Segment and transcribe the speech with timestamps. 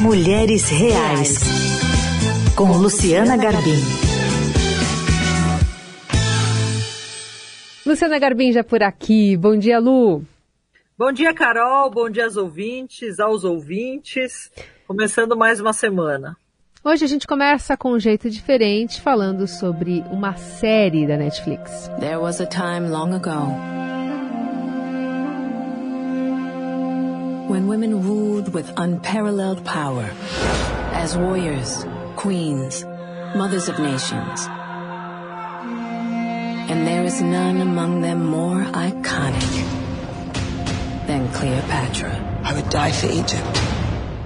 [0.00, 1.38] Mulheres Reais,
[2.54, 3.80] com Luciana Garbim.
[7.84, 9.38] Luciana Garbim já por aqui.
[9.38, 10.22] Bom dia, Lu.
[10.98, 11.90] Bom dia, Carol.
[11.90, 14.52] Bom dia aos ouvintes, aos ouvintes.
[14.86, 16.36] Começando mais uma semana.
[16.84, 21.90] Hoje a gente começa com um jeito diferente, falando sobre uma série da Netflix.
[22.00, 23.75] There was a time long ago
[27.48, 30.10] when women ruled with unparalleled power
[30.92, 32.84] as warriors, queens,
[33.36, 34.48] mothers of nations.
[36.68, 39.54] And there is none among them more iconic
[41.06, 42.10] than Cleopatra.
[42.42, 43.60] I would die for Egypt.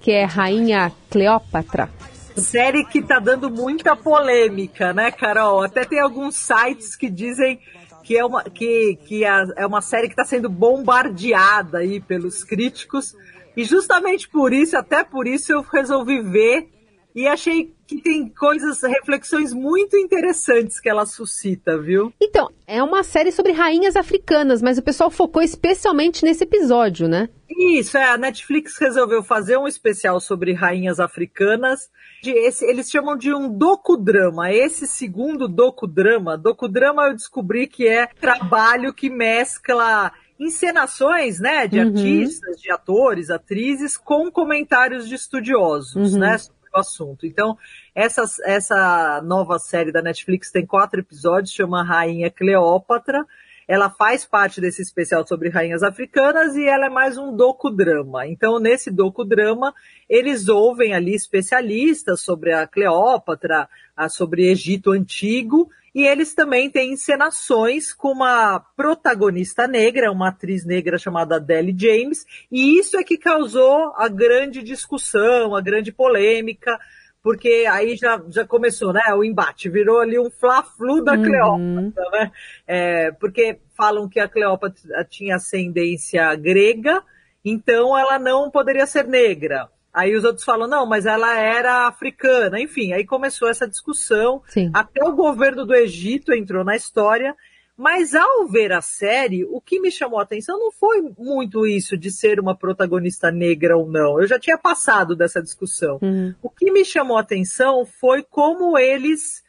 [0.00, 1.90] Que é Rainha Cleópatra.
[2.36, 5.62] Série que tá dando muita polêmica, né, Carol?
[5.62, 7.60] Até tem alguns sites que dizem
[8.02, 13.14] que é uma, que, que é uma série que está sendo bombardeada aí pelos críticos.
[13.56, 16.68] E justamente por isso, até por isso, eu resolvi ver
[17.14, 22.12] e achei que tem coisas, reflexões muito interessantes que ela suscita, viu?
[22.20, 27.28] Então, é uma série sobre rainhas africanas, mas o pessoal focou especialmente nesse episódio, né?
[27.48, 31.90] Isso, é, a Netflix resolveu fazer um especial sobre rainhas africanas.
[32.22, 34.52] De esse, eles chamam de um docudrama.
[34.52, 41.88] Esse segundo docudrama, docudrama eu descobri que é trabalho que mescla encenações, né, de uhum.
[41.88, 46.18] artistas, de atores, atrizes, com comentários de estudiosos, uhum.
[46.18, 46.36] né,
[46.74, 47.26] o assunto.
[47.26, 47.56] Então,
[47.94, 53.26] essa, essa nova série da Netflix tem quatro episódios, chama Rainha Cleópatra,
[53.66, 58.26] ela faz parte desse especial sobre rainhas africanas e ela é mais um docudrama.
[58.26, 59.74] Então, nesse docudrama,
[60.08, 63.68] eles ouvem ali especialistas sobre a Cleópatra,
[64.08, 70.96] sobre Egito Antigo, e eles também têm encenações com uma protagonista negra, uma atriz negra
[70.96, 76.78] chamada Adele James, e isso é que causou a grande discussão, a grande polêmica,
[77.22, 79.02] porque aí já, já começou, né?
[79.14, 81.22] O embate virou ali um fla-flu da uhum.
[81.22, 82.32] Cleópatra, né?
[82.66, 87.02] É, porque falam que a Cleópatra tinha ascendência grega,
[87.44, 89.68] então ela não poderia ser negra.
[89.94, 92.58] Aí os outros falam, não, mas ela era africana.
[92.58, 94.42] Enfim, aí começou essa discussão.
[94.48, 94.70] Sim.
[94.72, 97.36] Até o governo do Egito entrou na história
[97.76, 101.96] mas ao ver a série, o que me chamou a atenção não foi muito isso
[101.96, 104.20] de ser uma protagonista negra ou não.
[104.20, 105.98] Eu já tinha passado dessa discussão.
[106.02, 106.34] Uhum.
[106.42, 109.42] O que me chamou a atenção foi como eles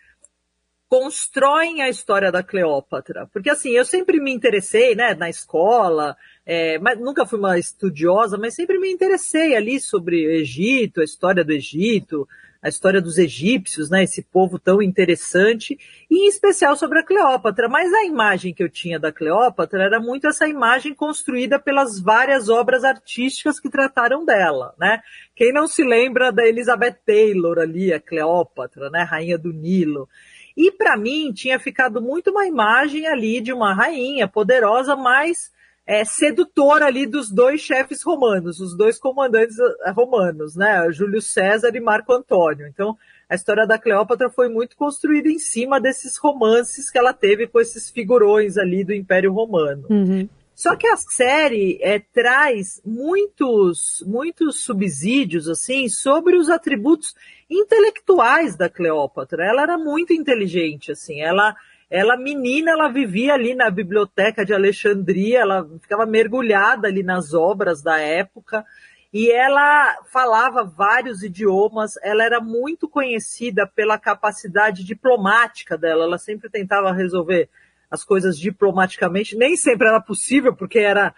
[0.94, 3.28] constroem a história da Cleópatra.
[3.33, 8.38] Porque assim, eu sempre me interessei, né, na escola, é, mas nunca fui uma estudiosa,
[8.38, 12.28] mas sempre me interessei ali sobre o Egito, a história do Egito,
[12.63, 15.78] a história dos egípcios, né, esse povo tão interessante,
[16.09, 17.68] e em especial sobre a Cleópatra.
[17.68, 22.47] Mas a imagem que eu tinha da Cleópatra era muito essa imagem construída pelas várias
[22.47, 25.01] obras artísticas que trataram dela, né?
[25.35, 30.07] Quem não se lembra da Elizabeth Taylor ali, a Cleópatra, né, rainha do Nilo.
[30.56, 35.51] E para mim tinha ficado muito uma imagem ali de uma rainha poderosa, mas
[35.85, 40.89] é, sedutora ali dos dois chefes romanos, os dois comandantes eh, romanos, né?
[40.91, 42.67] Júlio César e Marco Antônio.
[42.67, 42.97] Então,
[43.29, 47.59] a história da Cleópatra foi muito construída em cima desses romances que ela teve com
[47.59, 49.85] esses figurões ali do Império Romano.
[49.89, 50.29] Uhum.
[50.55, 57.15] Só que a série é, traz muitos, muitos subsídios, assim, sobre os atributos
[57.50, 59.45] intelectuais da Cleópatra.
[59.45, 61.55] Ela era muito inteligente, assim, ela,
[61.93, 67.83] ela menina, ela vivia ali na biblioteca de Alexandria, ela ficava mergulhada ali nas obras
[67.83, 68.65] da época
[69.13, 76.49] e ela falava vários idiomas, ela era muito conhecida pela capacidade diplomática dela, ela sempre
[76.49, 77.47] tentava resolver
[77.91, 81.13] as coisas diplomaticamente, nem sempre era possível, porque era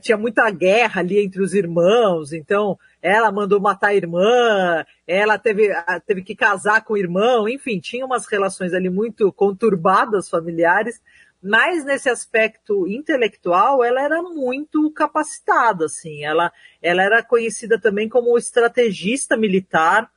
[0.00, 5.68] tinha muita guerra ali entre os irmãos, então ela mandou matar a irmã, ela teve,
[6.06, 11.02] teve que casar com o irmão, enfim, tinha umas relações ali muito conturbadas familiares,
[11.42, 16.50] mas nesse aspecto intelectual ela era muito capacitada, assim, ela,
[16.80, 20.10] ela era conhecida também como estrategista militar,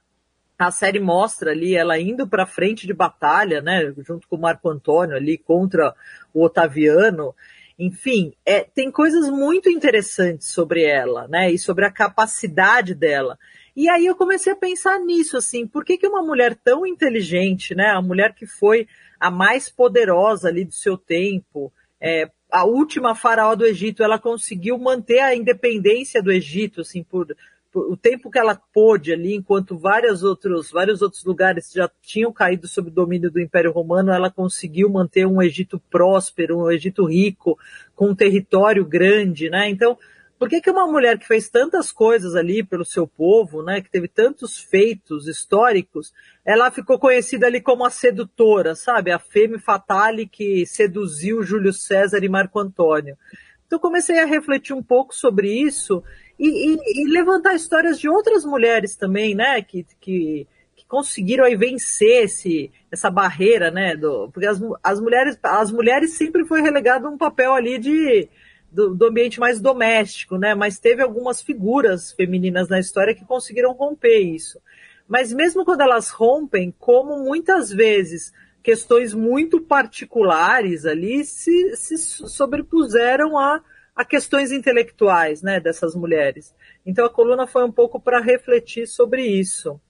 [0.57, 4.69] a série mostra ali ela indo para frente de batalha, né, junto com o Marco
[4.69, 5.93] Antônio ali contra
[6.33, 7.35] o Otaviano,
[7.77, 11.51] enfim, é, tem coisas muito interessantes sobre ela, né?
[11.51, 13.37] E sobre a capacidade dela.
[13.75, 17.75] E aí eu comecei a pensar nisso, assim, por que, que uma mulher tão inteligente,
[17.75, 17.89] né?
[17.89, 18.87] A mulher que foi
[19.19, 21.71] a mais poderosa ali do seu tempo,
[22.01, 27.27] é, a última faraó do Egito, ela conseguiu manter a independência do Egito, assim, por
[27.73, 32.67] o tempo que ela pôde ali, enquanto vários outros, vários outros lugares já tinham caído
[32.67, 37.57] sob o domínio do Império Romano, ela conseguiu manter um Egito próspero, um Egito rico,
[37.95, 39.69] com um território grande, né?
[39.69, 39.97] Então,
[40.39, 43.89] Por que, que uma mulher que fez tantas coisas ali pelo seu povo, né, que
[43.89, 46.13] teve tantos feitos históricos,
[46.45, 49.11] ela ficou conhecida ali como a sedutora, sabe?
[49.11, 53.17] A femme fatale que seduziu Júlio César e Marco Antônio.
[53.65, 56.03] Então comecei a refletir um pouco sobre isso
[56.39, 61.55] e, e, e levantar histórias de outras mulheres também, né, que, que, que conseguiram aí
[61.55, 67.07] vencer esse, essa barreira, né, do, porque as, as mulheres, as mulheres sempre foi relegado
[67.07, 68.29] um papel ali de
[68.71, 70.53] do, do, ambiente mais doméstico, né?
[70.53, 74.59] Mas teve algumas figuras femininas na história que conseguiram romper isso.
[75.07, 83.37] Mas mesmo quando elas rompem, como muitas vezes questões muito particulares ali se, se sobrepuseram
[83.39, 83.61] a,
[83.97, 86.53] a questões intelectuais, né, dessas mulheres.
[86.85, 89.81] Então a coluna foi um pouco para refletir sobre isso.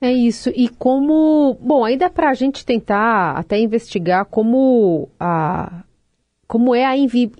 [0.00, 0.50] É isso.
[0.54, 1.58] E como.
[1.60, 5.82] Bom, ainda para a gente tentar até investigar como a,
[6.46, 7.30] como é a invi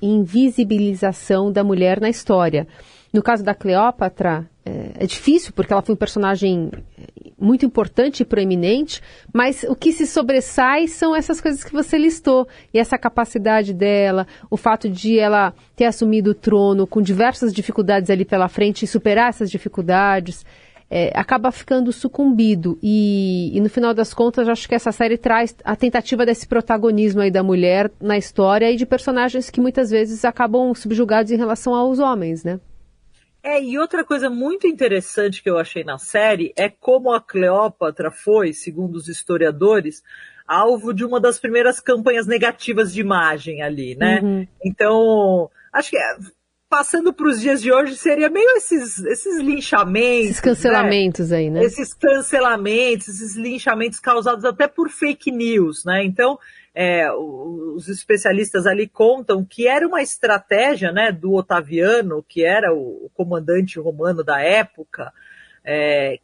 [0.00, 2.66] invisibilização da mulher na história.
[3.12, 8.20] No caso da Cleópatra, é, é, difícil porque ela foi um personagem é, muito importante
[8.20, 9.02] e proeminente,
[9.32, 12.46] mas o que se sobressai são essas coisas que você listou.
[12.72, 18.10] E essa capacidade dela, o fato de ela ter assumido o trono com diversas dificuldades
[18.10, 20.44] ali pela frente e superar essas dificuldades
[20.88, 22.78] é, acaba ficando sucumbido.
[22.82, 27.20] E, e, no final das contas, acho que essa série traz a tentativa desse protagonismo
[27.20, 31.74] aí da mulher na história e de personagens que muitas vezes acabam subjugados em relação
[31.74, 32.60] aos homens, né?
[33.42, 38.10] É, e outra coisa muito interessante que eu achei na série é como a Cleópatra
[38.10, 40.02] foi, segundo os historiadores,
[40.46, 44.20] alvo de uma das primeiras campanhas negativas de imagem ali, né?
[44.20, 44.46] Uhum.
[44.64, 45.98] Então, acho que
[46.70, 50.30] passando para os dias de hoje, seria meio esses, esses linchamentos.
[50.30, 51.36] Esses cancelamentos né?
[51.36, 51.64] aí, né?
[51.64, 56.04] Esses cancelamentos, esses linchamentos causados até por fake news, né?
[56.04, 56.38] Então,
[56.74, 63.10] é, os especialistas ali contam que era uma estratégia né, do Otaviano, que era o,
[63.14, 65.12] comandante romano da época,
[65.64, 66.18] é,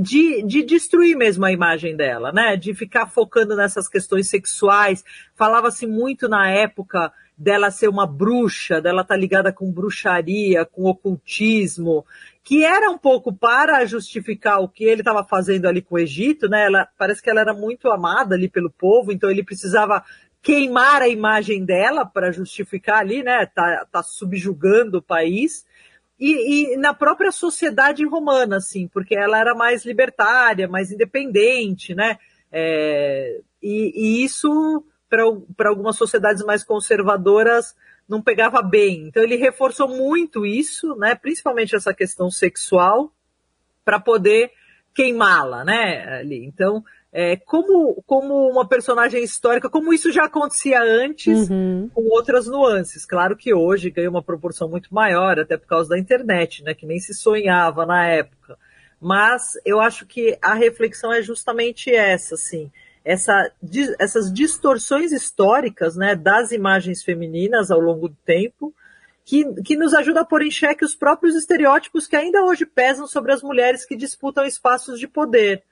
[0.00, 2.56] de, de destruir mesmo a imagem dela, né?
[2.56, 5.04] De ficar focando nessas questões sexuais.
[5.34, 10.84] Falava-se muito na época dela ser uma bruxa, dela estar tá ligada com bruxaria, com
[10.84, 12.06] ocultismo,
[12.42, 16.48] que era um pouco para justificar o que ele estava fazendo ali com o Egito,
[16.48, 16.66] né?
[16.66, 20.02] Ela, parece que ela era muito amada ali pelo povo, então ele precisava
[20.40, 23.44] queimar a imagem dela para justificar ali, né?
[23.46, 25.66] Tá, tá subjugando o país.
[26.18, 32.18] E, e, na própria sociedade romana, assim, porque ela era mais libertária, mais independente, né?
[32.50, 37.76] É, e, e isso para algumas sociedades mais conservadoras
[38.08, 39.08] não pegava bem.
[39.08, 43.12] Então ele reforçou muito isso, né, principalmente essa questão sexual,
[43.84, 44.50] para poder
[44.94, 46.44] queimá-la, né, ali.
[46.44, 46.82] Então,
[47.18, 51.88] é, como, como uma personagem histórica, como isso já acontecia antes, uhum.
[51.94, 53.06] com outras nuances.
[53.06, 56.84] Claro que hoje ganha uma proporção muito maior, até por causa da internet, né, que
[56.84, 58.58] nem se sonhava na época.
[59.00, 62.70] Mas eu acho que a reflexão é justamente essa, assim,
[63.02, 63.50] essa,
[63.98, 68.74] essas distorções históricas né, das imagens femininas ao longo do tempo,
[69.24, 73.06] que, que nos ajuda a pôr em xeque os próprios estereótipos que ainda hoje pesam
[73.06, 75.62] sobre as mulheres que disputam espaços de poder,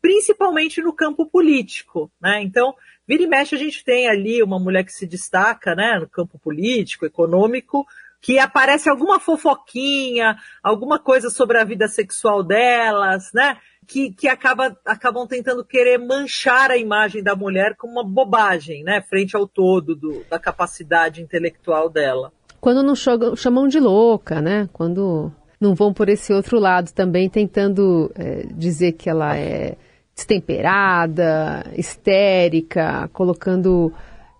[0.00, 2.10] principalmente no campo político.
[2.20, 2.42] Né?
[2.42, 2.74] Então,
[3.06, 6.38] vira e mexe, a gente tem ali uma mulher que se destaca né, no campo
[6.38, 7.86] político, econômico,
[8.20, 13.56] que aparece alguma fofoquinha, alguma coisa sobre a vida sexual delas, né?
[13.90, 19.02] que, que acaba, acabam tentando querer manchar a imagem da mulher com uma bobagem, né?
[19.02, 22.32] Frente ao todo do, da capacidade intelectual dela.
[22.60, 24.68] Quando não chamam de louca, né?
[24.72, 29.76] Quando não vão por esse outro lado também, tentando é, dizer que ela é
[30.20, 33.92] destemperada, histérica, colocando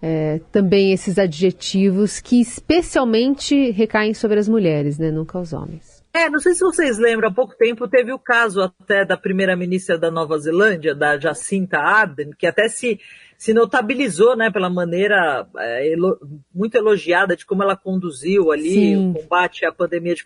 [0.02, 5.10] é, também esses adjetivos que especialmente recaem sobre as mulheres, né?
[5.10, 5.99] Nunca os homens.
[6.12, 9.96] É, não sei se vocês lembram, há pouco tempo teve o caso até da primeira-ministra
[9.96, 12.98] da Nova Zelândia, da Jacinta Ardern, que até se,
[13.38, 16.18] se notabilizou, né, pela maneira é, elo,
[16.52, 19.10] muito elogiada de como ela conduziu ali Sim.
[19.10, 20.24] o combate à pandemia de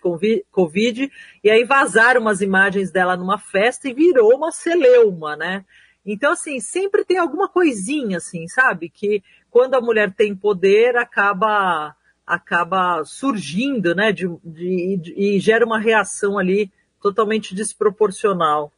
[0.51, 1.11] Covid,
[1.43, 5.63] e aí vazaram umas imagens dela numa festa e virou uma celeuma, né?
[6.03, 8.89] Então, assim, sempre tem alguma coisinha, assim, sabe?
[8.89, 15.65] Que quando a mulher tem poder, acaba acaba surgindo, né, de, de, de, e gera
[15.65, 18.71] uma reação ali totalmente desproporcional.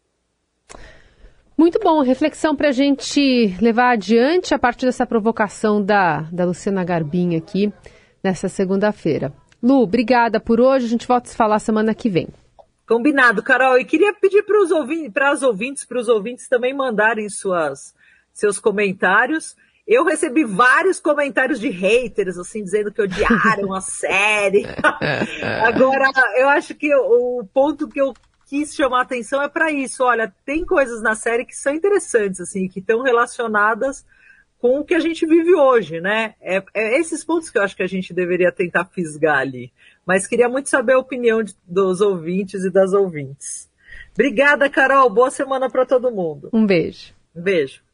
[1.58, 6.84] Muito bom, reflexão para a gente levar adiante a partir dessa provocação da, da Luciana
[6.84, 7.74] Garbim aqui
[8.24, 9.34] nessa segunda-feira.
[9.64, 12.28] Lu, obrigada por hoje, a gente volta a se falar semana que vem.
[12.88, 13.78] Combinado, Carol.
[13.80, 17.94] E queria pedir para os ouvintes, para as ouvintes, para os ouvintes também mandarem suas,
[18.32, 19.56] seus comentários
[19.88, 24.66] Eu recebi vários comentários de haters, assim, dizendo que odiaram a série.
[25.66, 28.14] Agora, eu acho que o ponto que eu
[28.48, 30.04] quis chamar a atenção é para isso.
[30.04, 34.06] Olha, tem coisas na série que são interessantes, assim, que estão relacionadas
[34.60, 36.34] com o que a gente vive hoje, né?
[36.42, 39.72] É, é, esses pontos que eu acho que a gente deveria tentar fisgar ali.
[40.06, 43.70] Mas queria muito saber a opinião de, dos ouvintes e das ouvintes.
[44.14, 45.10] Obrigada, Carol.
[45.10, 46.50] Boa semana para todo mundo.
[46.52, 47.14] Um beijo.
[47.36, 47.87] Um beijo.